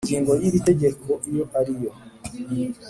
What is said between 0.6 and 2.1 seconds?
tegeko iyo ariyo